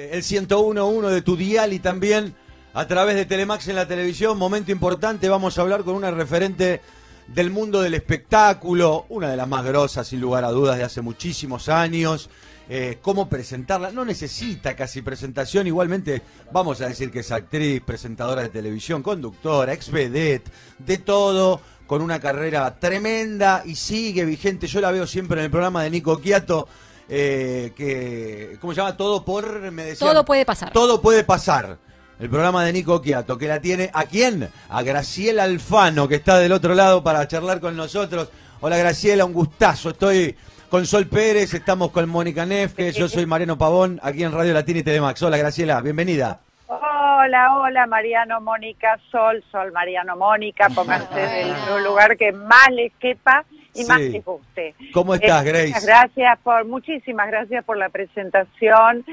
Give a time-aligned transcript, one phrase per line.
[0.00, 2.34] Eh, el 101.1 de tu dial y también
[2.72, 4.38] a través de Telemax en la televisión.
[4.38, 6.80] Momento importante, vamos a hablar con una referente
[7.26, 11.02] del mundo del espectáculo, una de las más grosas, sin lugar a dudas, de hace
[11.02, 12.30] muchísimos años.
[12.70, 16.22] Eh, cómo presentarla, no necesita casi presentación, igualmente
[16.52, 22.00] vamos a decir que es actriz, presentadora de televisión, conductora, ex vedette, de todo, con
[22.00, 24.66] una carrera tremenda y sigue vigente.
[24.66, 26.68] Yo la veo siempre en el programa de Nico Quiato
[27.12, 28.96] eh, que, ¿cómo se llama?
[28.96, 30.72] Todo por, me decía, Todo puede pasar.
[30.72, 31.76] Todo puede pasar.
[32.20, 34.48] El programa de Nico Quiato, que la tiene, ¿a quién?
[34.68, 38.28] A Graciela Alfano, que está del otro lado para charlar con nosotros.
[38.60, 39.90] Hola Graciela, un gustazo.
[39.90, 40.36] Estoy
[40.68, 44.78] con Sol Pérez, estamos con Mónica Nefke, yo soy Mariano Pavón, aquí en Radio Latina
[44.78, 45.20] y Telemax.
[45.22, 46.38] Hola Graciela, bienvenida.
[46.68, 52.92] Hola, hola Mariano, Mónica, Sol, Sol, Mariano, Mónica, pónganse en un lugar que más les
[53.00, 54.74] quepa y más les guste.
[54.92, 55.66] ¿Cómo estás, Eh, Grace?
[55.68, 59.04] muchas Gracias por, muchísimas gracias por la presentación.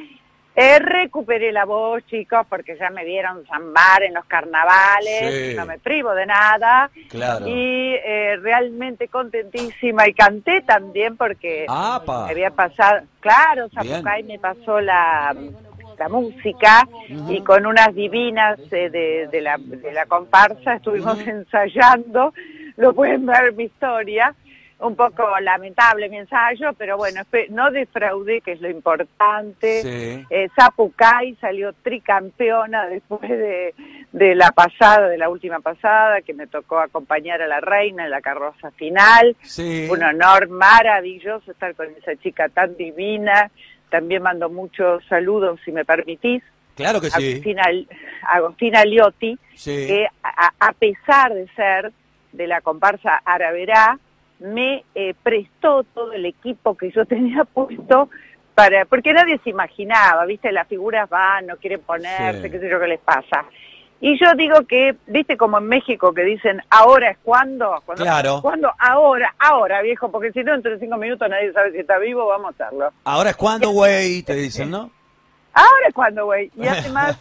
[0.59, 5.55] Eh, recuperé la voz, chicos, porque ya me vieron zambar en los carnavales, Sí.
[5.55, 6.89] no me privo de nada.
[7.09, 7.47] Claro.
[7.47, 12.25] Y eh, realmente contentísima y canté también porque ¡Apa!
[12.25, 13.69] me había pasado, claro.
[13.69, 15.35] Zapucay me pasó la,
[15.99, 16.87] la música
[17.29, 22.33] y con unas divinas eh, de, de la, de la comparsa estuvimos ensayando,
[22.77, 24.33] lo pueden ver mi historia,
[24.79, 29.81] un poco lamentable mi ensayo, pero bueno, no defraudé, que es lo importante.
[29.81, 30.25] Sí.
[30.29, 33.73] Eh, Zapucay salió tricampeona después de,
[34.11, 38.11] de la pasada, de la última pasada, que me tocó acompañar a la reina en
[38.11, 39.35] la carroza final.
[39.41, 39.87] Sí.
[39.89, 43.49] Un honor maravilloso estar con esa chica tan divina.
[43.89, 46.43] También mando muchos saludos, si me permitís,
[46.75, 47.31] Claro que sí.
[47.31, 47.63] Agostina,
[48.21, 49.87] Agostina Liotti, Sí.
[49.87, 51.91] que a, a pesar de ser
[52.33, 53.97] de la comparsa Araverá,
[54.39, 58.09] me eh, prestó todo el equipo que yo tenía puesto
[58.55, 62.49] para, porque nadie se imaginaba, viste, las figuras van, no quieren ponerse, Sí.
[62.51, 63.45] qué sé yo qué les pasa.
[63.99, 68.39] Y yo digo que, viste, como en México que dicen, ahora es cuando, cuando Claro.
[68.43, 68.71] ¿Cuándo?
[68.77, 72.27] Ahora, ahora, viejo, porque si no, dentro de cinco minutos nadie sabe si está vivo,
[72.27, 72.91] vamos a hacerlo.
[73.05, 74.91] Ahora es cuando, güey, te dicen, ¿no?
[75.57, 76.51] Ahora es cuando, güey.
[76.55, 77.17] Y además,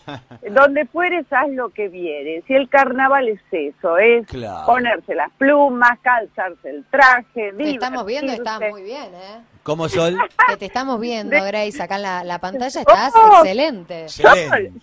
[0.51, 2.45] donde fueres, haz lo que vieres.
[2.49, 4.67] Y el carnaval es eso, es Claro.
[4.67, 9.41] ponerse las plumas, calzarse el traje, Te estamos viendo, estás muy bien, ¿eh?
[9.63, 10.17] ¿Cómo, Sol?
[10.49, 13.39] Que te estamos viendo, Grace, acá en la, la pantalla estás Oh.
[13.43, 14.09] excelente.
[14.09, 14.31] Sol.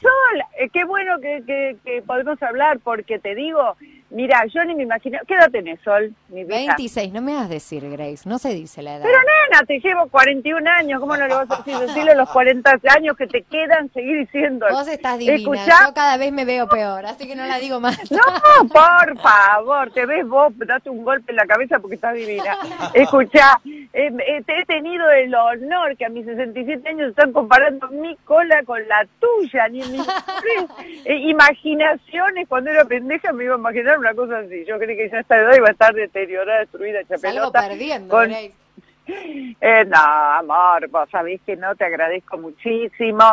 [0.02, 3.78] Sol, eh, qué bueno que, que, que podemos hablar, porque te digo,
[4.14, 6.14] mira, yo ni me imagino, ¿qué edad tenés, Sol?
[6.30, 6.76] Mi vieja?
[6.78, 9.04] 26, no me vas a decir, Grace, no se dice la edad.
[9.04, 11.78] Pero nena, te llevo 41 años, ¿cómo no le vas a decir?
[11.78, 14.66] Decirle los 40 años que te quedan, seguir diciendo.
[14.72, 17.80] Vos estás divina, Escuchá, yo cada vez me veo peor, así que no la digo
[17.80, 18.00] más.
[18.12, 22.56] No, por favor, te ves vos, date un golpe en la cabeza porque estás divina.
[22.94, 23.60] Escuchá,
[23.94, 28.64] eh, eh, he tenido el honor que a mis 67 años están comparando mi cola
[28.64, 30.08] con la tuya, ni en mis
[31.06, 34.66] eh, imaginaciones cuando era pendeja me iba a imaginar una cosa así.
[34.66, 37.68] Yo creí que ya a esta edad iba a estar deteriorada, destruida, hecha pelota.
[37.68, 38.32] perdiendo, con-
[39.08, 43.24] eh, no, amor, vos sabés que no, te agradezco muchísimo.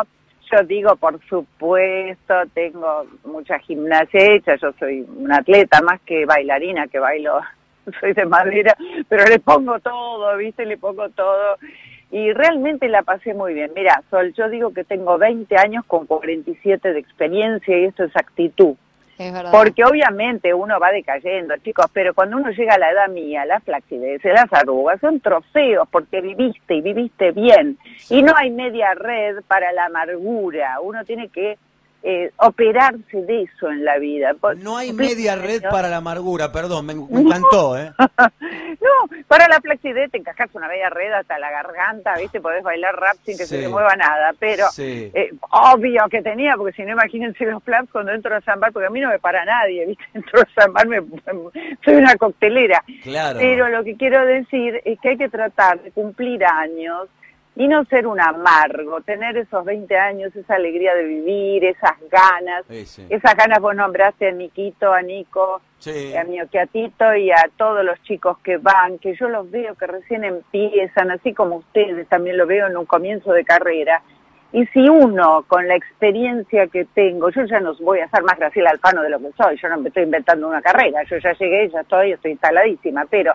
[0.51, 6.87] Yo digo, por supuesto, tengo mucha gimnasia hecha, yo soy una atleta más que bailarina,
[6.87, 7.39] que bailo,
[7.99, 8.75] soy de madera,
[9.07, 10.65] pero le pongo todo, ¿viste?
[10.65, 11.57] Le pongo todo.
[12.11, 13.71] Y realmente la pasé muy bien.
[13.73, 18.15] Mira, Sol, yo digo que tengo 20 años con 47 de experiencia y esto es
[18.15, 18.75] actitud.
[19.17, 19.33] Es.
[19.51, 23.59] Porque obviamente uno va decayendo, chicos, pero cuando uno llega a la edad mía, la
[23.59, 27.77] flacidez, las arrugas, son trofeos porque viviste y viviste bien.
[28.09, 30.79] Y no hay media red para la amargura.
[30.81, 31.57] Uno tiene que
[32.03, 34.31] eh, operarse de eso en la vida.
[34.57, 35.71] No hay media red años.
[35.71, 37.91] para la amargura, perdón, me, me encantó, ¿eh?
[37.99, 42.41] no, para la flacidez te encajas una media red hasta la garganta, ¿viste?
[42.41, 43.55] Podés bailar rap sin que Sí.
[43.55, 45.11] se te mueva nada, pero Sí.
[45.13, 48.87] eh, obvio que tenía, porque si no imagínense los flaps cuando entro a zambar, porque
[48.87, 50.03] a mí no me para nadie, ¿viste?
[50.13, 51.01] Entro a zambar, me,
[51.85, 52.83] soy una coctelera.
[53.03, 53.39] Claro.
[53.39, 57.07] Pero lo que quiero decir es que hay que tratar de cumplir años
[57.61, 62.65] y no ser un amargo, tener esos 20 años, esa alegría de vivir, esas ganas.
[62.67, 63.05] Sí, sí.
[63.07, 66.15] Esas ganas vos nombraste a Niquito, a Nico, Sí.
[66.15, 69.85] a mi Oquiatito y a todos los chicos que van, que yo los veo que
[69.85, 74.01] recién empiezan, así como ustedes, también lo veo en un comienzo de carrera.
[74.53, 78.39] Y si uno, con la experiencia que tengo, yo ya no voy a ser más
[78.39, 81.33] Graciela Alfano de lo que soy, yo no me estoy inventando una carrera, yo ya
[81.33, 83.33] llegué, ya estoy, estoy instaladísima, pero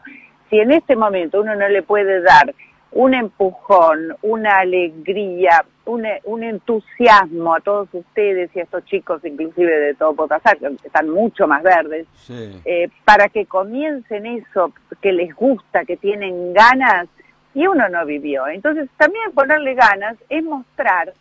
[0.51, 2.53] si en este momento uno no le puede dar
[2.97, 9.71] un empujón, una alegría, un, un entusiasmo a todos ustedes y a estos chicos, inclusive
[9.81, 12.59] de todo pasar, que están mucho más verdes, Sí.
[12.65, 14.73] eh, para que comiencen eso
[15.03, 17.07] que les gusta, que tienen ganas,
[17.53, 18.49] y uno no vivió.
[18.49, 21.13] Entonces, también ponerle ganas es mostrar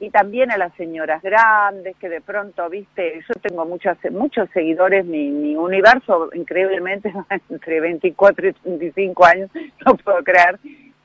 [0.00, 5.04] y también a las señoras grandes que de pronto, viste, yo tengo muchas, muchos seguidores,
[5.04, 7.12] mi, mi universo increíblemente
[7.50, 9.50] entre 24 y 35 años,
[9.86, 10.58] no puedo creer,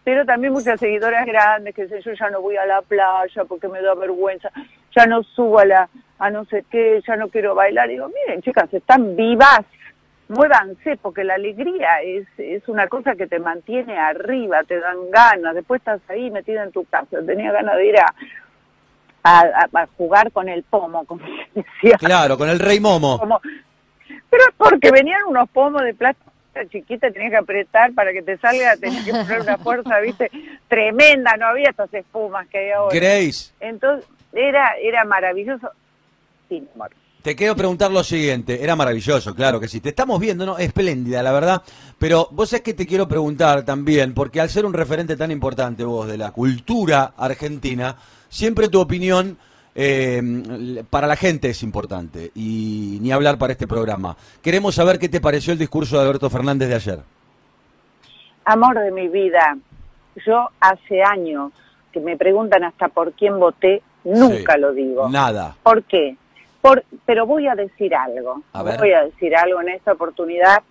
[0.06, 3.68] pero también muchas seguidoras grandes que dicen yo ya no voy a la playa porque
[3.68, 4.52] me da vergüenza,
[4.96, 7.90] ya no subo a la, a no sé qué, ya no quiero bailar.
[7.90, 9.62] digo, miren chicas, están vivas,
[10.28, 15.56] muévanse, porque la alegría es, es una cosa que te mantiene arriba, te dan ganas,
[15.56, 18.14] después estás ahí metida en tu casa, tenía ganas de ir a,
[19.24, 21.98] a, jugar con el pomo, como se decía.
[21.98, 23.20] Claro, con el rey momo.
[24.30, 25.96] pero porque venían unos pomos de
[26.70, 30.32] chiquita, tenías que apretar para que te salga, tenías que poner una fuerza, viste,
[30.68, 32.96] tremenda, no había estas espumas que hay ahora.
[32.96, 33.52] Grace.
[33.60, 35.70] Entonces, era, era maravilloso.
[36.48, 36.92] Sin amor.
[37.22, 40.60] Te quiero preguntar lo siguiente, era maravilloso, claro que sí, te estamos viendo, ¿no?
[40.60, 41.64] Espléndida, la verdad,
[41.98, 45.84] pero vos es que te quiero preguntar también, porque al ser un referente tan importante
[45.84, 47.96] vos de la cultura argentina,
[48.30, 49.40] siempre tu opinión
[49.76, 54.16] eh, para la gente es importante, y ni hablar para este programa.
[54.42, 57.00] Queremos saber qué te pareció el discurso de Alberto Fernández de ayer.
[58.46, 59.58] Amor de mi vida,
[60.26, 61.52] yo hace años
[61.92, 65.10] que me preguntan hasta por quién voté, nunca lo digo.
[65.10, 65.56] Nada.
[65.62, 66.16] ¿Por qué?
[67.06, 68.42] pero voy a decir algo.
[68.54, 70.64] Voy a decir algo en esta oportunidad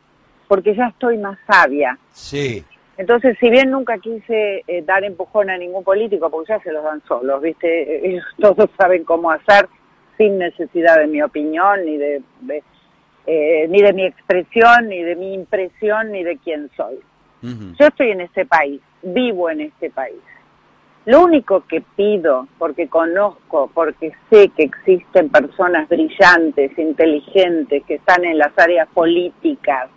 [0.48, 1.98] porque ya estoy más sabia.
[2.12, 2.64] Sí.
[2.96, 6.84] Entonces, si bien nunca quise eh, dar empujón a ningún político, porque ya se los
[6.84, 8.06] dan solos, ¿viste?
[8.08, 9.68] Ellos todos saben cómo hacer
[10.16, 12.22] sin necesidad de mi opinión, ni de,
[13.26, 17.00] eh, ni de mi expresión, ni de mi impresión, ni de quién soy.
[17.78, 20.22] Yo estoy en este país, vivo en este país.
[21.04, 28.24] Lo único que pido, porque conozco, porque sé que existen personas brillantes, inteligentes, que están
[28.24, 29.90] en las áreas políticas,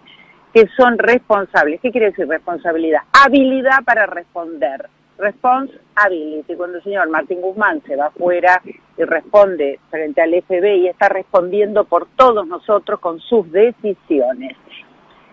[0.57, 1.79] que son responsables.
[1.81, 3.01] ¿Qué quiere decir responsabilidad?
[3.13, 4.89] Habilidad para responder.
[5.19, 6.55] Responsibility.
[6.55, 8.59] Cuando el señor Martín Guzmán se va afuera
[8.97, 14.57] y responde frente al FBI, está respondiendo por todos nosotros con sus decisiones.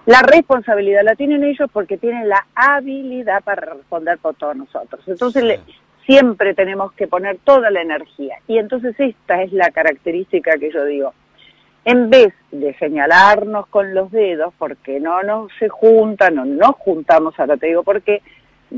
[0.04, 5.02] La responsabilidad la tienen ellos porque tienen la habilidad para responder por todos nosotros.
[5.06, 5.58] Entonces
[6.04, 8.36] siempre tenemos que poner toda la energía.
[8.46, 11.14] Y entonces esta es la característica que yo digo.
[11.84, 17.38] En vez de señalarnos con los dedos, porque no nos se juntan, no nos juntamos,
[17.38, 18.22] ahora te digo por qué,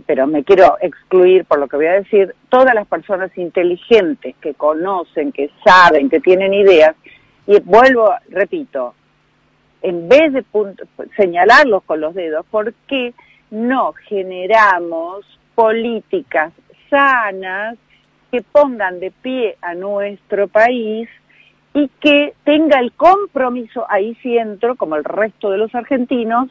[0.07, 4.55] pero me quiero excluir por lo que voy a decir, todas las personas inteligentes que
[4.55, 6.97] conocen, que saben, que tienen ideas,
[7.47, 8.95] y vuelvo, repito,
[9.83, 10.45] en vez de
[11.17, 13.15] señalarlos con los dedos, ¿por qué
[13.51, 15.25] no generamos
[15.55, 16.53] políticas
[16.91, 17.79] sanas
[18.33, 21.09] que pongan de pie a nuestro país
[21.77, 26.49] y que tenga el compromiso, ahí sí entro, como el resto de los argentinos,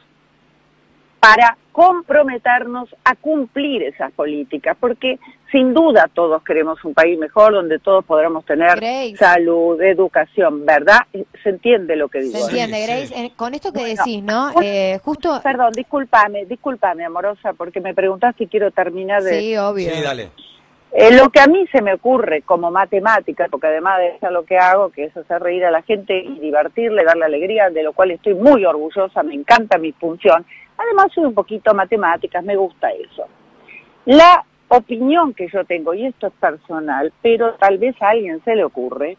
[1.20, 5.18] para comprometernos a cumplir esas políticas, porque
[5.52, 8.80] sin duda todos queremos un país mejor donde todos podamos tener
[9.18, 11.00] salud, educación, ¿verdad?
[11.42, 12.38] Se entiende lo que digo.
[12.38, 13.34] Se entiende, Grace.
[13.36, 14.52] Con esto que decís, ¿no?
[14.62, 15.42] Eh, justo...
[15.44, 19.40] Perdón, discúlpame, discúlpame, amorosa, porque me preguntaste y quiero terminar de...
[19.40, 19.92] Sí, obvio.
[19.92, 20.30] Sí, dale.
[20.98, 24.46] Eh, lo que a mí se me ocurre como matemática, porque además de eso lo
[24.46, 27.92] que hago, que es hacer reír a la gente y divertirle, darle alegría, de lo
[27.92, 30.46] cual estoy muy orgullosa, me encanta mi función,
[30.78, 33.28] Además soy un poquito matemáticas, me gusta eso.
[34.06, 38.56] La opinión que yo tengo, y esto es personal, pero tal vez a alguien se
[38.56, 39.18] le ocurre,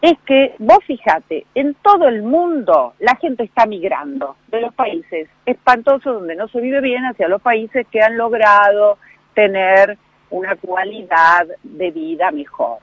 [0.00, 5.28] es que vos fijate, en todo el mundo la gente está migrando de los países
[5.44, 8.98] espantosos donde no se vive bien hacia los países que han logrado
[9.34, 9.98] tener
[10.30, 12.78] una cualidad de vida mejor.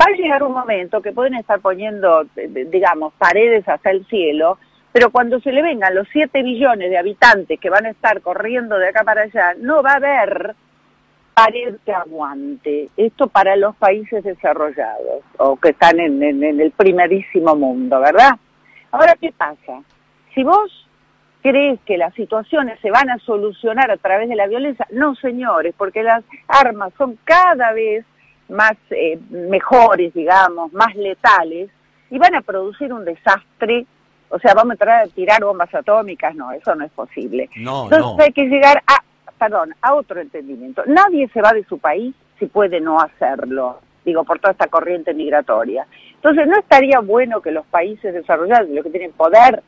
[0.00, 4.58] Va a llegar un momento que pueden estar poniendo, digamos, paredes hasta el cielo
[4.96, 8.78] pero cuando se le vengan los 7 billones de habitantes que van a estar corriendo
[8.78, 10.56] de acá para allá, no va a haber
[11.34, 12.88] pared que aguante.
[12.96, 18.38] Esto para los países desarrollados o que están en, el primerísimo mundo, ¿verdad?
[18.90, 19.82] Ahora, ¿qué pasa?
[20.34, 20.85] Si vos
[21.46, 25.74] crees que las situaciones se van a solucionar a través de la violencia, no señores,
[25.78, 28.04] porque las armas son cada vez
[28.48, 31.70] más eh, mejores, digamos, más letales,
[32.10, 33.86] y van a producir un desastre
[34.28, 37.48] o sea, vamos a entrar a tirar bombas atómicas, no, eso no es posible.
[37.54, 39.00] No, Entonces hay que llegar a,
[39.38, 40.82] perdón, a otro entendimiento.
[40.84, 45.14] Nadie se va de su país si puede no hacerlo, digo, por toda esta corriente
[45.14, 45.86] migratoria.
[46.16, 49.62] Entonces, ¿no estaría bueno que los países desarrollados, los que tienen poder,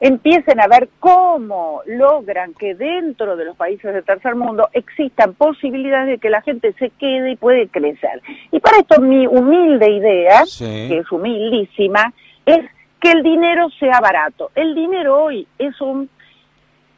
[0.00, 6.08] empiecen a ver cómo logran que dentro de los países del tercer mundo existan posibilidades
[6.08, 8.20] de que la gente se quede y puede crecer.
[8.50, 12.12] Y para esto mi humilde idea, que es humildísima,
[12.44, 12.64] es
[13.00, 14.50] que el dinero sea barato.
[14.54, 16.08] El dinero hoy es un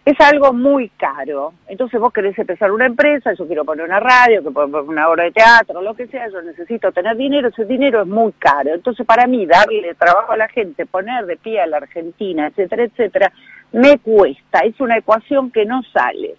[0.07, 1.53] es algo muy caro.
[1.67, 5.25] Entonces vos querés empezar una empresa, yo quiero poner una radio, que poner una obra
[5.25, 8.73] de teatro, lo que sea, yo necesito tener dinero, ese dinero es muy caro.
[8.73, 12.85] Entonces para mí darle trabajo a la gente, poner de pie a la Argentina, etcétera,
[12.85, 13.33] etcétera,
[13.73, 14.61] me cuesta.
[14.61, 16.37] Es una ecuación que no sale.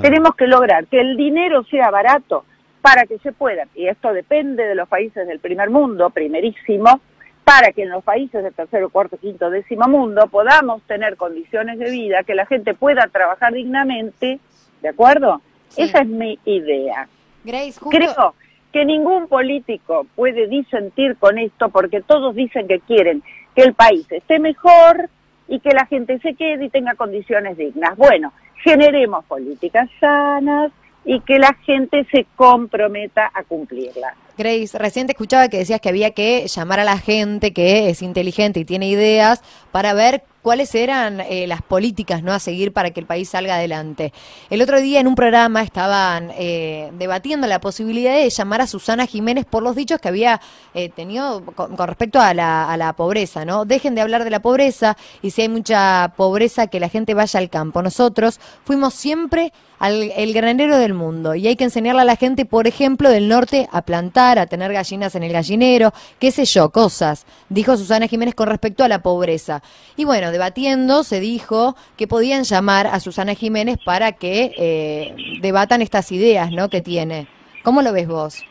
[0.00, 2.44] Tenemos que lograr que el dinero sea barato
[2.80, 7.00] para que se pueda, y esto depende de los países del primer mundo, primerísimo,
[7.48, 11.90] para que en los países del tercero, cuarto, quinto, décimo mundo podamos tener condiciones de
[11.90, 14.38] vida, que la gente pueda trabajar dignamente,
[14.82, 15.40] ¿de acuerdo?
[15.74, 17.08] Esa es mi idea.
[17.44, 18.34] Grace, Creo
[18.70, 23.22] que ningún político puede disentir con esto porque todos dicen que quieren
[23.54, 25.08] que el país esté mejor
[25.48, 27.96] y que la gente se quede y tenga condiciones dignas.
[27.96, 30.70] Bueno, generemos políticas sanas,
[31.08, 34.14] y que la gente se comprometa a cumplirla.
[34.38, 38.02] Grace, recién te escuchaba que decías que había que llamar a la gente que es
[38.02, 39.42] inteligente y tiene ideas
[39.72, 43.56] para ver cuáles eran eh, las políticas no a seguir para que el país salga
[43.56, 44.12] adelante.
[44.50, 49.06] El otro día en un programa estaban eh, debatiendo la posibilidad de llamar a Susana
[49.06, 50.40] Jiménez por los dichos que había
[50.74, 53.64] eh, tenido con, respecto a la, pobreza, ¿no?
[53.64, 57.38] Dejen de hablar de la pobreza y si hay mucha pobreza que la gente vaya
[57.38, 57.82] al campo.
[57.82, 62.44] Nosotros fuimos siempre al el granero del mundo y hay que enseñarle a la gente,
[62.44, 66.70] por ejemplo, del norte a plantar, a tener gallinas en el gallinero, qué sé yo,
[66.70, 69.62] cosas, dijo Susana Jiménez con respecto a la pobreza.
[69.96, 75.82] Y bueno, debatiendo se dijo que podían llamar a Susana Jiménez para que eh, debatan
[75.82, 76.68] estas ideas ¿no?
[76.68, 77.28] que tiene.
[77.62, 78.44] ¿Cómo lo ves vos?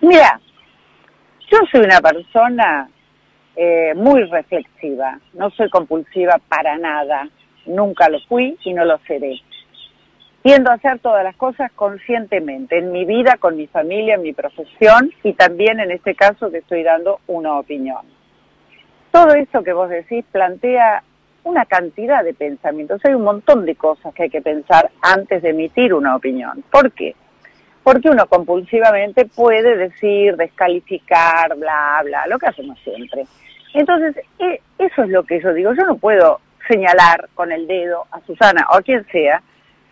[0.00, 0.40] Mira,
[1.50, 2.88] yo soy una persona
[3.56, 7.28] eh, muy reflexiva, no soy compulsiva para nada,
[7.66, 9.40] nunca lo fui y no lo seré.
[10.42, 14.32] Tiendo a hacer todas las cosas conscientemente, en mi vida, con mi familia, en mi
[14.32, 18.18] profesión y también en este caso que estoy dando una opinión
[19.10, 21.02] todo eso que vos decís plantea
[21.44, 23.00] una cantidad de pensamientos.
[23.04, 26.62] Hay un montón de cosas que hay que pensar antes de emitir una opinión.
[26.70, 27.14] ¿Por qué?
[27.82, 33.24] Porque uno compulsivamente puede decir, descalificar, bla, bla, lo que hacemos siempre.
[33.72, 35.72] Entonces, e, eso es lo que yo digo.
[35.72, 39.42] Yo no puedo señalar con el dedo a Susana o a quien sea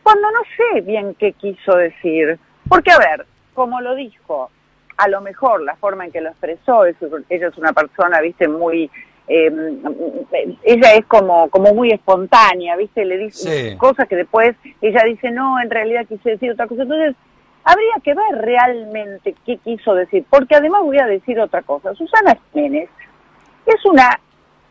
[0.06, 2.38] cuando no sé bien qué quiso decir.
[2.68, 4.52] Porque, a ver, como lo dijo,
[4.96, 8.88] a lo mejor la forma en que lo expresó, ella es una persona, viste, muy...
[9.26, 9.50] Eh,
[10.62, 15.60] ella es como, como muy espontánea, viste, le dice cosas que después ella dice, no,
[15.60, 16.82] en realidad quise decir otra cosa.
[16.82, 17.16] Entonces,
[17.64, 21.92] habría que ver realmente qué quiso decir, porque además voy a decir otra cosa.
[21.94, 22.88] Susana Jiménez
[23.66, 24.20] es una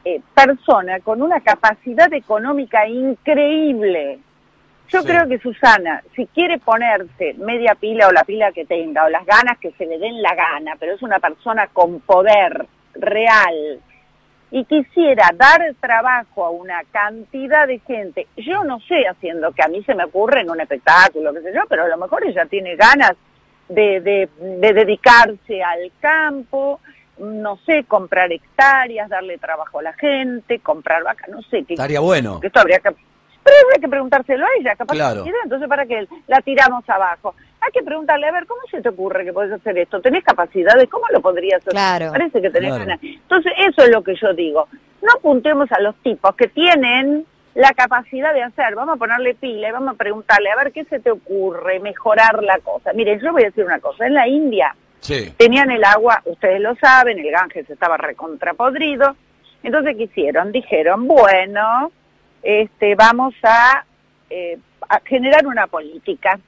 [0.05, 4.19] eh, persona con una capacidad económica increíble.
[4.89, 9.09] Yo creo que Susana, si quiere ponerse media pila o la pila que tenga, o
[9.09, 13.81] las ganas que se le den la gana, pero es una persona con poder real
[14.51, 19.67] y quisiera dar trabajo a una cantidad de gente, yo no sé haciendo que a
[19.67, 22.45] mí se me ocurre en un espectáculo, qué sé yo, pero a lo mejor ella
[22.45, 23.13] tiene ganas
[23.67, 26.79] de, de, de dedicarse al campo,
[27.17, 31.63] no sé, comprar hectáreas, darle trabajo a la gente, comprar vaca, no sé.
[31.63, 32.39] qué Estaría bueno.
[32.41, 32.91] Esto habría que
[33.73, 35.23] hay que preguntárselo a ella, capaz claro.
[35.23, 37.35] que entonces para que la tiramos abajo.
[37.61, 39.99] Hay que preguntarle, a ver, ¿cómo se te ocurre que podés hacer esto?
[40.01, 40.87] ¿Tenés capacidades?
[40.89, 41.73] ¿Cómo lo podrías hacer?
[41.73, 42.11] Claro.
[42.11, 42.99] Parece que tenés ganas.
[43.01, 44.67] Entonces, eso es lo que yo digo.
[45.01, 49.69] No apuntemos a los tipos que tienen la capacidad de hacer, vamos a ponerle pila
[49.69, 52.91] y vamos a preguntarle, a ver, ¿qué se te ocurre mejorar la cosa?
[52.93, 54.75] Mire, yo voy a decir una cosa, en la India
[55.37, 59.15] tenían el agua, ustedes lo saben, el Ganges estaba recontrapodrido,
[59.63, 60.51] entonces ¿qué hicieron?
[60.51, 61.91] Dijeron, bueno,
[62.45, 63.33] este, vamos
[64.29, 66.39] eh, a, generar una política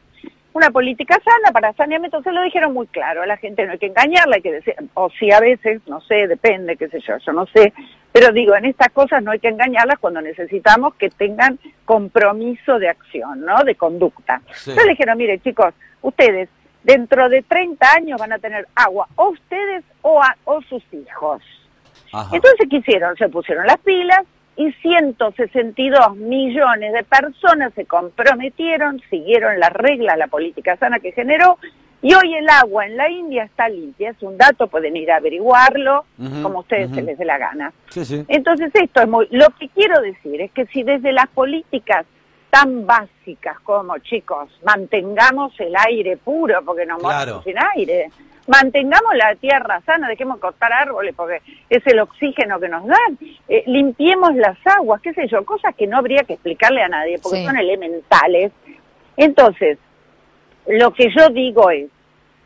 [0.54, 3.78] una política sana para saneamiento, se lo dijeron muy claro, a la gente no hay
[3.78, 7.16] que engañarla, hay que decir, o sí a veces, no sé, depende, qué sé yo,
[7.20, 7.74] yo no sé,
[8.12, 12.90] pero digo, en estas cosas no hay que engañarlas cuando necesitamos que tengan compromiso de
[12.90, 13.64] acción, ¿no?
[13.64, 14.42] De conducta.
[14.48, 16.50] Entonces dijeron, mire chicos, ustedes
[16.84, 21.44] dentro de 30 años van a tener agua, o ustedes o, o sus hijos.
[22.32, 23.16] Entonces, ¿qué hicieron?
[23.18, 24.24] Se pusieron las pilas,
[24.58, 31.58] y 162 millones de personas se comprometieron, siguieron las reglas, la política sana que generó,
[32.02, 35.18] y hoy el agua en la India está limpia, es un dato, pueden ir a
[35.18, 36.06] averiguarlo
[36.44, 37.74] como ustedes se les dé la gana.
[38.28, 42.06] Entonces esto es muy, lo que quiero decir es que si desde las políticas
[42.50, 48.10] tan básicas como chicos, mantengamos el aire puro, porque no morimos sin aire,
[48.48, 53.64] mantengamos la tierra sana, dejemos cortar árboles porque es el oxígeno que nos dan, eh,
[53.68, 57.46] limpiemos las aguas, qué sé yo, cosas que no habría que explicarle a nadie porque
[57.46, 58.52] son elementales.
[59.18, 59.78] Entonces,
[60.68, 61.90] lo que yo digo es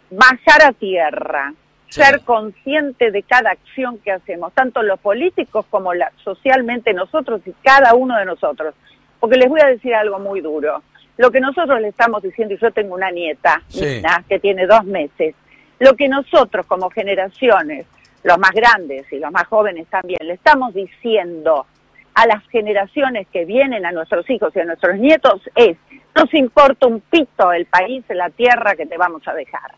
[0.10, 1.54] bajar a tierra,
[1.90, 7.54] ser consciente de cada acción que hacemos, tanto los políticos como la, socialmente nosotros y
[7.64, 8.74] cada uno de nosotros.
[9.20, 10.82] porque les voy a decir algo muy duro.
[11.18, 13.86] Lo que nosotros le estamos diciendo, y yo tengo una nieta, Sí.
[13.86, 15.36] Nina, que tiene dos meses,
[15.82, 17.88] lo que nosotros como generaciones,
[18.24, 21.66] los más grandes y los más jóvenes también, le estamos diciendo
[22.14, 25.78] a las generaciones que vienen, a nuestros hijos y a nuestros nietos, es,
[26.16, 29.74] nos importa un pito el país, la tierra que te vamos a dejar.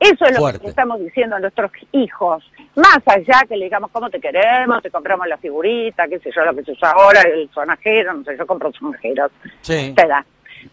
[0.00, 0.60] Eso es lo Fuerte.
[0.60, 2.42] que estamos diciendo a nuestros hijos.
[2.74, 6.42] Más allá que le digamos cómo te queremos, te compramos la figurita, qué sé yo,
[6.42, 9.94] lo que se usa ahora, el sonajero, no sé, yo compro sonajeros, Sí.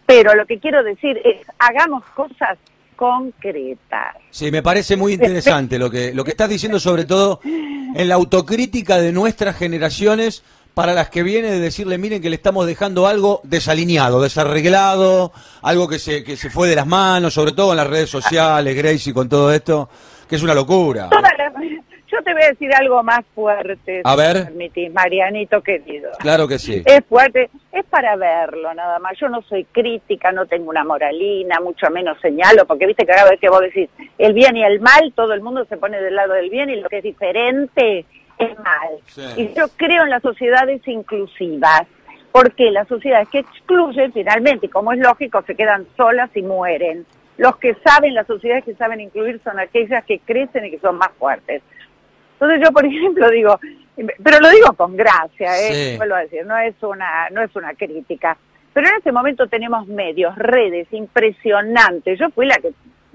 [0.06, 2.58] Pero lo que quiero decir es, hagamos cosas
[3.02, 4.16] concretas.
[4.30, 8.14] Sí, me parece muy interesante lo que, lo que estás diciendo, sobre todo en la
[8.14, 10.42] autocrítica de nuestras generaciones,
[10.74, 15.32] para las que viene de decirle, miren que le estamos dejando algo desalineado, desarreglado,
[15.62, 18.74] algo que se, que se fue de las manos, sobre todo en las redes sociales,
[18.74, 19.88] Gracie, con todo esto,
[20.28, 21.08] que es una locura.
[21.10, 21.52] Toda la-
[22.12, 24.34] yo te voy a decir algo más fuerte, A si ver.
[24.36, 26.10] me permitís, Marianito querido.
[26.18, 26.82] Claro que sí.
[26.84, 29.18] Es fuerte, es para verlo nada más.
[29.18, 33.30] Yo no soy crítica, no tengo una moralina, mucho menos señalo, porque viste que cada
[33.30, 33.88] vez que vos decís
[34.18, 36.76] el bien y el mal, todo el mundo se pone del lado del bien y
[36.76, 38.04] lo que es diferente
[38.38, 38.90] es mal.
[39.06, 39.22] Sí.
[39.36, 41.82] Y yo creo en las sociedades inclusivas,
[42.30, 47.06] porque las sociedades que excluyen finalmente, y como es lógico, se quedan solas y mueren.
[47.38, 50.96] Los que saben, las sociedades que saben incluir son aquellas que crecen y que son
[50.96, 51.62] más fuertes.
[52.42, 53.58] Entonces yo, por ejemplo, digo,
[54.22, 55.90] pero lo digo con gracia, ¿eh?
[55.92, 55.96] Sí.
[55.96, 58.36] vuelvo a decir, no es una, no es una crítica.
[58.72, 62.18] Pero en este momento tenemos medios, redes impresionantes.
[62.18, 62.72] Yo fui la que,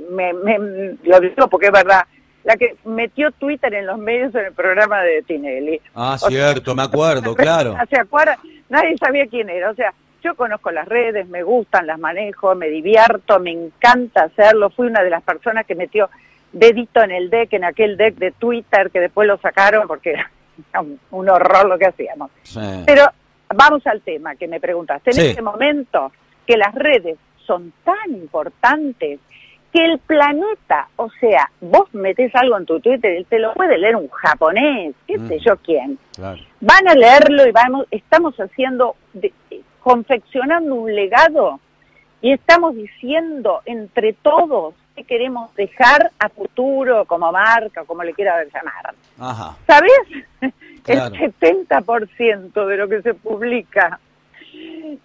[0.09, 2.01] me, me- lo digo porque es verdad,
[2.43, 5.81] la que metió Twitter en los medios en el programa de Tinelli.
[5.95, 7.75] Ah, O sea, cierto, me acuerdo, claro.
[7.89, 8.37] ¿Se acuerdan?
[8.69, 9.71] Nadie sabía quién era.
[9.71, 9.93] O sea,
[10.23, 14.69] yo conozco las redes, me gustan, las manejo, me divierto, me encanta hacerlo.
[14.69, 16.09] Fui una de las personas que metió
[16.51, 20.11] dedito en el deck, en aquel deck de Twitter que después lo sacaron porque
[20.73, 22.31] era un- un horror lo que hacíamos.
[22.43, 22.59] Sí.
[22.85, 23.03] Pero
[23.53, 25.11] vamos al tema que me preguntaste.
[25.11, 25.27] En Sí.
[25.27, 26.11] este momento
[26.45, 29.19] que las redes son tan importantes
[29.71, 33.77] que el planeta, o sea, vos metés algo en tu Twitter y te lo puede
[33.77, 35.39] leer un japonés, qué sé Mm.
[35.39, 36.39] yo quién Claro.
[36.61, 39.33] van a leerlo y vamos, estamos haciendo, de-
[39.83, 41.59] confeccionando un legado
[42.21, 48.43] y estamos diciendo entre todos qué queremos dejar a futuro como marca, como le quiera
[48.45, 48.95] llamar.
[49.19, 49.55] Ajá.
[49.67, 50.51] ¿Sabes?
[50.83, 51.15] Claro.
[51.15, 53.99] El 70% de lo que se publica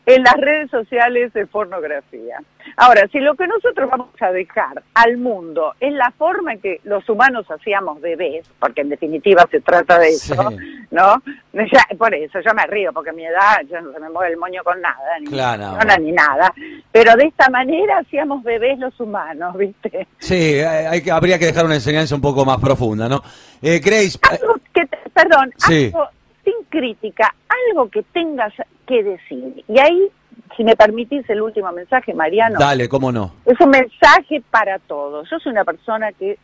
[0.07, 2.39] en las redes sociales es pornografía.
[2.77, 6.81] Ahora, si lo que nosotros vamos a dejar al mundo es la forma en que
[6.85, 10.57] los humanos hacíamos bebés, porque en definitiva se trata de eso, Sí.
[10.91, 11.23] ¿no?
[11.53, 14.33] Ya- por eso yo me río, porque a mi edad ya no se me mueve
[14.33, 15.77] el moño con nada, ni, Claro.
[15.85, 16.53] no, ni nada.
[16.93, 20.07] Pero de esta manera hacíamos bebés los humanos, ¿viste?
[20.19, 23.21] Sí, hay habría que dejar una enseñanza un poco más profunda, ¿no?
[23.61, 25.91] Eh, Grace, algo que, perdón, Sí.
[25.95, 26.09] algo
[26.45, 27.35] sin crítica,
[27.69, 28.53] algo que tengas
[28.87, 29.65] que decir.
[29.69, 30.09] Y ahí,
[30.57, 33.33] si me permitís el último mensaje, Mariano, dale, cómo no.
[33.47, 35.29] es un mensaje para todos.
[35.31, 36.39] Yo soy una persona que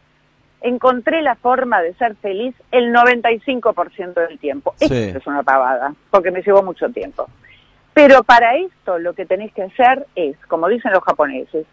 [0.60, 4.74] encontré la forma de ser feliz el 95% del tiempo.
[4.76, 4.86] Sí.
[4.86, 7.28] Esto es una pavada, porque me llevó mucho tiempo.
[7.94, 11.66] Pero para esto lo que tenés que hacer es, como dicen los japoneses,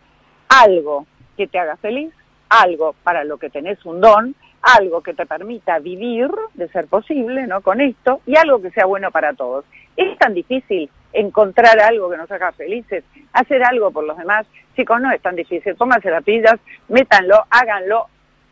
[0.50, 1.06] algo
[1.38, 2.12] que te haga feliz,
[2.50, 7.46] algo para lo que tenés un don, algo que te permita vivir, de ser posible,
[7.48, 7.62] ¿no?
[7.62, 9.66] Con esto, y algo que sea bueno para todos.
[9.96, 13.04] Es tan difícil encontrar algo que nos haga felices,
[13.34, 14.46] hacer algo por los demás.
[14.76, 15.76] Chicos, no es tan difícil.
[15.76, 16.56] Pónganse las pilas,
[16.90, 18.08] métanlo, háganlo.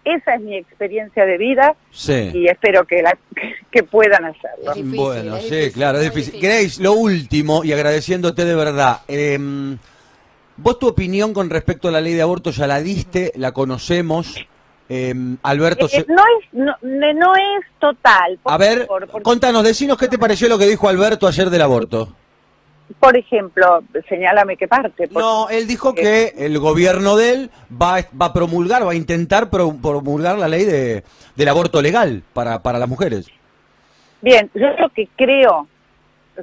[0.05, 2.29] Esa es mi experiencia de vida Sí.
[2.33, 3.17] y espero que, la,
[3.71, 4.71] que puedan hacerlo.
[4.71, 6.33] Es difícil, bueno, es sí, difícil, claro, es difícil.
[6.33, 6.49] difícil.
[6.49, 9.39] Grace, lo último, y agradeciéndote de verdad, eh,
[10.63, 14.35] vos tu opinión con respecto a la ley de aborto ya la diste, la conocemos.
[14.89, 18.37] eh, Alberto, Eh, se- no es no, no es total.
[18.43, 18.87] por a ver,
[19.21, 22.15] contanos, decinos qué te pareció lo que dijo Alberto ayer del aborto.
[22.99, 25.07] por ejemplo, señálame qué parte.
[25.11, 28.95] No, él dijo que el gobierno de él va, a- va a promulgar, va a
[28.95, 31.03] intentar pro- promulgar la ley de,
[31.35, 33.25] del aborto legal para, para las mujeres.
[34.21, 35.67] Bien, yo lo que creo,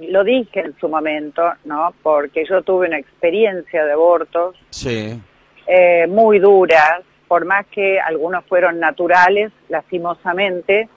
[0.01, 1.93] lo dije en su momento, ¿no?
[2.03, 5.21] Porque yo tuve una experiencia de abortos Sí.
[5.67, 10.89] eh, muy duras, por más que algunos fueron naturales, lastimosamente,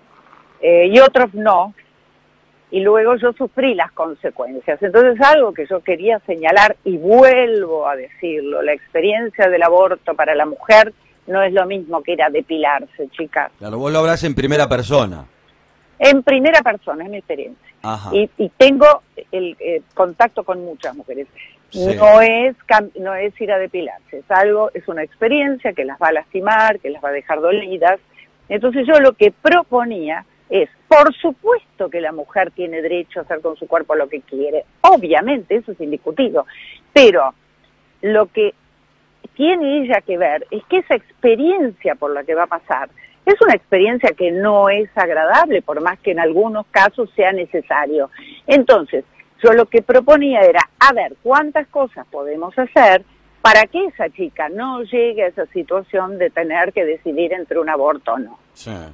[0.62, 1.74] eh, y otros no.
[2.72, 4.82] Y luego yo sufrí las consecuencias.
[4.82, 10.34] Entonces algo que yo quería señalar y vuelvo a decirlo, la experiencia del aborto para
[10.34, 10.92] la mujer
[11.28, 13.52] no es lo mismo que ir a depilarse, chicas.
[13.60, 15.26] Claro, vos lo hablas en primera persona.
[16.06, 17.74] En primera persona, es mi experiencia.
[18.12, 21.28] Y, y tengo el eh, contacto con muchas mujeres.
[21.70, 21.96] Sí.
[21.96, 22.56] No es
[23.00, 26.80] no es ir a depilarse, es algo, es una experiencia que las va a lastimar,
[26.80, 28.00] que las va a dejar dolidas.
[28.50, 33.40] Entonces yo lo que proponía es, por supuesto que la mujer tiene derecho a hacer
[33.40, 36.46] con su cuerpo lo que quiere, obviamente, eso es indiscutido,
[36.92, 37.34] pero
[38.02, 38.54] lo que
[39.36, 42.90] tiene ella que ver es que esa experiencia por la que va a pasar
[43.26, 48.10] es una experiencia que no es agradable, por más que en algunos casos sea necesario.
[48.48, 49.06] Entonces,
[49.42, 53.04] yo lo que proponía era, a ver, ¿cuántas cosas podemos hacer
[53.42, 57.70] para que esa chica no llegue a esa situación de tener que decidir entre un
[57.70, 58.40] aborto o no?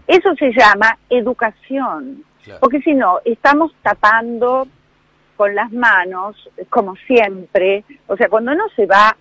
[0.08, 2.24] Eso se llama educación,
[2.60, 4.68] porque si no, estamos tapando
[5.36, 6.36] con las manos,
[6.70, 9.16] como siempre, o sea, cuando no se va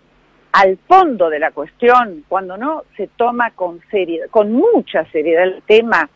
[0.59, 5.63] al fondo de la cuestión, cuando no se toma con seriedad, con mucha seriedad el
[5.63, 6.11] tema,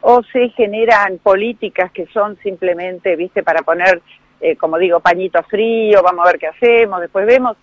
[0.00, 4.00] o se generan políticas que son simplemente, viste, para poner,
[4.40, 7.54] eh, como digo, pañito frío, vamos a ver qué hacemos, después vemos,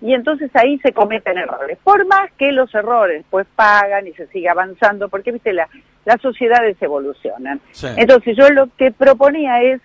[0.00, 1.76] y entonces ahí se cometen errores.
[1.84, 5.68] Por más que los errores pues pagan y se sigue avanzando, porque viste, la,
[6.06, 7.60] las sociedades evolucionan.
[7.98, 9.82] Entonces yo lo que proponía es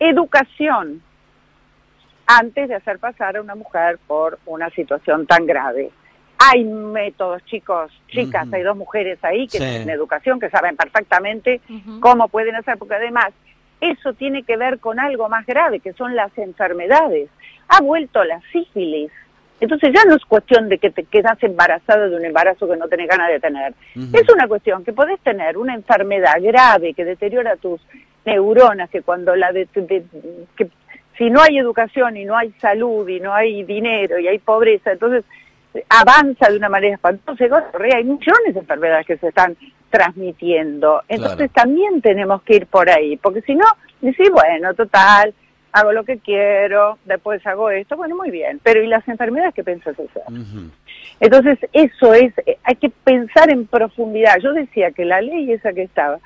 [0.00, 1.02] educación
[2.30, 5.90] antes de hacer pasar a una mujer por una situación tan grave.
[6.38, 11.60] Hay métodos, chicos, chicas, hay dos mujeres ahí que tienen educación, que saben perfectamente
[11.98, 13.32] cómo pueden hacer, porque además
[13.80, 17.28] eso tiene que ver con algo más grave, que son las enfermedades.
[17.68, 19.10] Ha vuelto la sífilis.
[19.60, 22.88] Entonces ya no es cuestión de que te quedas embarazada de un embarazo que no
[22.88, 23.74] tenés ganas de tener.
[24.12, 27.80] Es una cuestión que podés tener una enfermedad grave que deteriora tus
[28.24, 29.66] neuronas, que cuando la de,
[30.56, 30.70] que
[31.20, 34.92] si no hay educación y no hay salud y no hay dinero y hay pobreza,
[34.92, 35.22] entonces
[35.90, 37.44] avanza de una manera espantosa.
[37.94, 39.54] Hay millones de enfermedades que se están
[39.90, 41.02] transmitiendo.
[41.08, 43.66] Entonces también tenemos que ir por ahí, porque si no,
[44.00, 45.34] decís, bueno, total,
[45.72, 49.62] hago lo que quiero, después hago esto, bueno, muy bien, pero ¿y las enfermedades que
[49.62, 50.22] piensas hacer?
[51.20, 54.38] Entonces, eso es, eh, hay que pensar en profundidad.
[54.42, 56.18] Yo decía que la ley esa que estaba,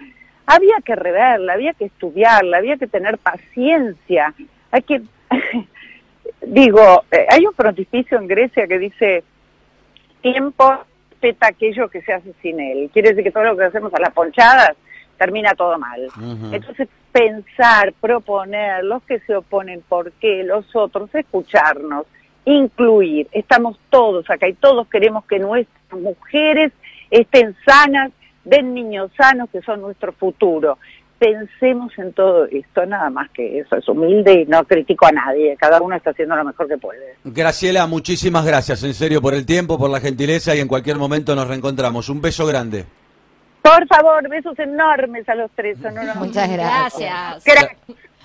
[0.46, 4.32] había que reverla, había que estudiarla, había que tener paciencia,
[4.74, 5.02] hay que,
[6.42, 9.22] digo, eh, hay un frontispicio en Grecia que dice,
[10.20, 12.90] tiempo respeta aquello que se hace sin él.
[12.92, 14.72] Quiere decir que todo lo que hacemos a las ponchadas
[15.16, 16.08] termina todo mal.
[16.52, 22.06] Entonces, pensar, proponer, los que se oponen, por qué, los otros, escucharnos,
[22.44, 23.28] incluir.
[23.30, 26.72] Estamos todos acá y todos queremos que nuestras mujeres
[27.10, 28.10] estén sanas,
[28.44, 30.78] den niños sanos que son nuestro futuro
[31.18, 35.56] pensemos en todo esto, nada más que eso, es humilde y no critico a nadie,
[35.58, 37.16] cada uno está haciendo lo mejor que puede.
[37.24, 41.34] Graciela, muchísimas gracias, en serio, por el tiempo, por la gentileza y en cualquier momento
[41.34, 42.08] nos reencontramos.
[42.08, 42.84] Un beso grande.
[43.62, 45.78] Por favor, besos enormes a los tres.
[46.16, 47.44] Muchas gracias.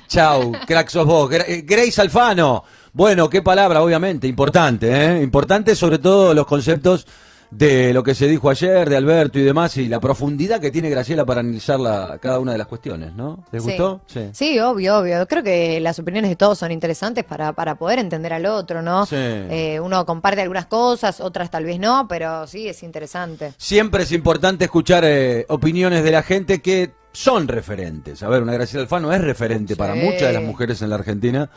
[0.07, 1.31] Chao, crack sos vos.
[1.31, 2.63] Eh, Grace Alfano.
[2.91, 5.21] Bueno, qué palabra, obviamente, importante, ¿eh?
[5.21, 7.07] Importante sobre todo los conceptos
[7.51, 10.89] de lo que se dijo ayer, de Alberto y demás, y la profundidad que tiene
[10.89, 13.43] Graciela para analizar la, cada una de las cuestiones, ¿no?
[13.51, 14.01] ¿Les gustó?
[14.33, 14.59] Sí.
[14.59, 15.27] obvio, obvio.
[15.27, 19.07] Creo que las opiniones de todos son interesantes para, para poder entender al otro, ¿no?
[19.11, 23.53] Eh, uno comparte algunas cosas, otras tal vez no, pero sí, es interesante.
[23.57, 28.21] Siempre es importante escuchar eh, opiniones de la gente que son referentes.
[28.21, 31.49] A ver, una Graciela Alfano es referente para muchas de las mujeres en la Argentina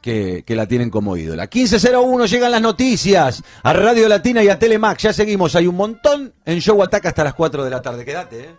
[0.00, 1.44] que, la tienen como ídola.
[1.44, 5.02] 1501 llegan las noticias a Radio Latina y a Telemax.
[5.02, 8.04] Ya seguimos, hay un montón en Show Ataca hasta las 4 de la tarde.
[8.04, 8.54] Quédate, ¿eh?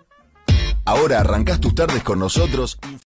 [0.85, 2.79] Ahora arrancás tus tardes con nosotros.